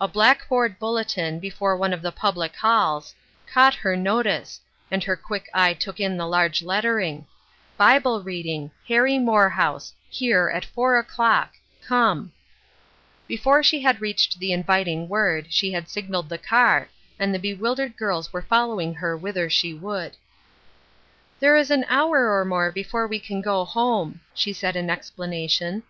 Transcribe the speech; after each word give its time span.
A 0.00 0.08
blackboard 0.08 0.78
bulletin, 0.78 1.38
before 1.38 1.76
one 1.76 1.92
of 1.92 2.00
the 2.00 2.10
public 2.10 2.52
^That 2.52 2.54
Wliich 2.54 2.62
SatLjleth 2.62 2.64
Not:' 2.64 3.52
843 3.52 3.52
halls, 3.52 3.52
caught 3.52 3.74
her 3.74 3.94
notice, 3.98 4.60
and 4.90 5.04
her 5.04 5.16
quick 5.16 5.50
eje 5.54 5.78
took 5.78 6.00
in 6.00 6.16
the 6.16 6.26
large 6.26 6.62
lettering:" 6.62 7.26
Bible 7.84 8.22
Reading! 8.22 8.70
Harry 8.88 9.18
Morehouse! 9.18 9.92
Here^ 10.10 10.50
at 10.54 10.64
Four 10.64 11.04
0^ 11.04 11.06
clock! 11.06 11.52
Come!'' 11.86 12.32
Before 13.28 13.62
she 13.62 13.82
had 13.82 14.00
reached 14.00 14.38
the 14.38 14.50
inviting 14.54 15.10
word, 15.10 15.52
she 15.52 15.72
had 15.72 15.90
signaled 15.90 16.30
the 16.30 16.38
car, 16.38 16.88
and 17.18 17.34
the 17.34 17.38
bewildered 17.38 17.98
girla 17.98 18.32
were 18.32 18.40
following 18.40 18.94
her 18.94 19.14
whither 19.14 19.50
she 19.50 19.74
would." 19.74 20.16
There 21.40 21.56
is 21.58 21.70
an 21.70 21.84
hour 21.90 22.34
or 22.34 22.46
more 22.46 22.72
before 22.72 23.06
we 23.06 23.20
can 23.20 23.42
go 23.42 23.66
home," 23.66 24.20
she 24.32 24.54
said 24.54 24.74
in 24.74 24.88
explanation. 24.88 25.82